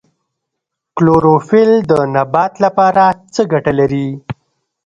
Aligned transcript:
کلوروفیل 0.97 1.71
د 1.89 1.91
نبات 2.15 2.53
لپاره 2.65 3.03
څه 3.33 3.41
ګټه 3.51 3.71
لري 3.79 4.07